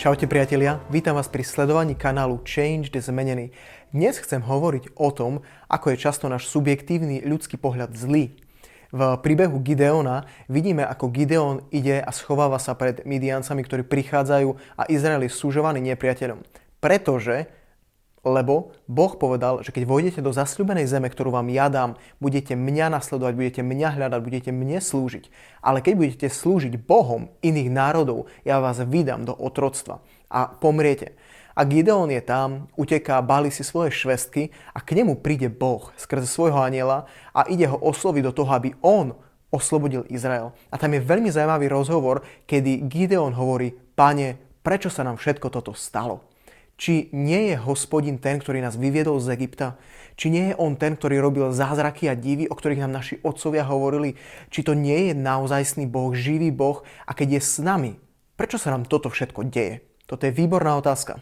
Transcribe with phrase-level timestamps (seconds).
[0.00, 3.52] Čaute priatelia, vítam vás pri sledovaní kanálu Changed Zmenený.
[3.92, 8.32] Dnes chcem hovoriť o tom, ako je často náš subjektívny ľudský pohľad zlý.
[8.96, 14.88] V príbehu Gideona vidíme, ako Gideon ide a schováva sa pred Midiancami, ktorí prichádzajú a
[14.88, 16.48] Izrael je súžovaný nepriateľom.
[16.80, 17.59] Pretože
[18.20, 22.92] lebo Boh povedal, že keď vojdete do zasľúbenej zeme, ktorú vám ja dám, budete mňa
[22.92, 25.32] nasledovať, budete mňa hľadať, budete mne slúžiť.
[25.64, 31.16] Ale keď budete slúžiť Bohom iných národov, ja vás vydám do otroctva a pomriete.
[31.56, 36.28] A Gideon je tam, uteká, bali si svoje švestky a k nemu príde Boh skrze
[36.28, 39.16] svojho aniela a ide ho osloviť do toho, aby on
[39.50, 40.54] oslobodil Izrael.
[40.70, 45.74] A tam je veľmi zaujímavý rozhovor, kedy Gideon hovorí, pane, prečo sa nám všetko toto
[45.74, 46.29] stalo?
[46.80, 49.76] Či nie je hospodin ten, ktorý nás vyviedol z Egypta?
[50.16, 53.68] Či nie je on ten, ktorý robil zázraky a divy, o ktorých nám naši otcovia
[53.68, 54.16] hovorili?
[54.48, 56.80] Či to nie je naozajstný Boh, živý Boh?
[57.04, 58.00] A keď je s nami,
[58.40, 59.84] prečo sa nám toto všetko deje?
[60.08, 61.20] Toto je výborná otázka.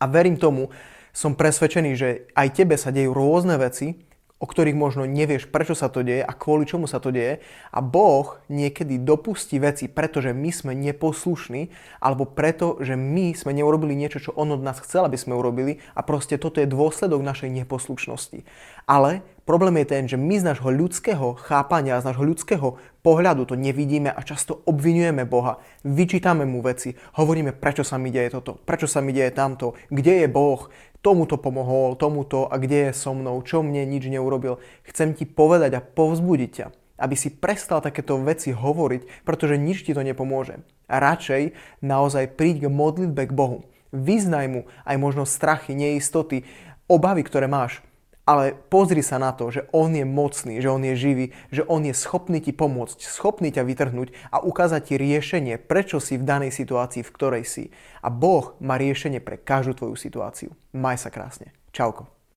[0.00, 0.72] A verím tomu,
[1.12, 4.07] som presvedčený, že aj tebe sa dejú rôzne veci,
[4.38, 7.42] o ktorých možno nevieš, prečo sa to deje a kvôli čomu sa to deje.
[7.74, 13.98] A Boh niekedy dopustí veci, pretože my sme neposlušní, alebo preto, že my sme neurobili
[13.98, 17.50] niečo, čo On od nás chcel, aby sme urobili a proste toto je dôsledok našej
[17.50, 18.46] neposlušnosti.
[18.86, 23.56] Ale problém je ten, že my z nášho ľudského chápania, z nášho ľudského pohľadu to
[23.56, 25.56] nevidíme a často obvinujeme Boha,
[25.88, 30.20] vyčítame mu veci, hovoríme, prečo sa mi deje toto, prečo sa mi deje tamto, kde
[30.20, 30.68] je Boh,
[31.00, 34.60] tomuto pomohol, tomuto a kde je so mnou, čo mne nič neurobil.
[34.84, 36.66] Chcem ti povedať a povzbudiť ťa,
[37.00, 40.60] aby si prestal takéto veci hovoriť, pretože nič ti to nepomôže.
[40.92, 43.64] A radšej naozaj príď k modlitbe k Bohu.
[43.96, 46.44] Vyznaj mu aj možno strachy, neistoty,
[46.84, 47.80] obavy, ktoré máš
[48.28, 51.80] ale pozri sa na to, že on je mocný, že on je živý, že on
[51.80, 56.52] je schopný ti pomôcť, schopný ťa vytrhnúť a ukázať ti riešenie, prečo si v danej
[56.52, 57.64] situácii, v ktorej si.
[58.04, 60.52] A Boh má riešenie pre každú tvoju situáciu.
[60.76, 61.56] Maj sa krásne.
[61.72, 62.17] Čauko.